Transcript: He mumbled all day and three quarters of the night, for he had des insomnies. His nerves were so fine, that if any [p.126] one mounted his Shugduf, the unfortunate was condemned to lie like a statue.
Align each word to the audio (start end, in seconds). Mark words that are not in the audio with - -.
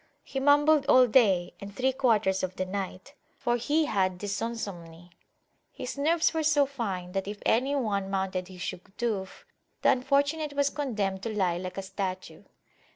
He 0.23 0.39
mumbled 0.39 0.87
all 0.87 1.05
day 1.05 1.53
and 1.59 1.75
three 1.75 1.91
quarters 1.93 2.41
of 2.41 2.55
the 2.55 2.65
night, 2.65 3.13
for 3.37 3.55
he 3.57 3.85
had 3.85 4.17
des 4.17 4.25
insomnies. 4.43 5.11
His 5.71 5.95
nerves 5.95 6.33
were 6.33 6.41
so 6.41 6.65
fine, 6.65 7.11
that 7.11 7.27
if 7.27 7.39
any 7.45 7.73
[p.126] 7.75 7.81
one 7.83 8.09
mounted 8.09 8.47
his 8.47 8.61
Shugduf, 8.61 9.45
the 9.83 9.91
unfortunate 9.91 10.53
was 10.53 10.71
condemned 10.71 11.21
to 11.21 11.35
lie 11.35 11.59
like 11.59 11.77
a 11.77 11.83
statue. 11.83 12.45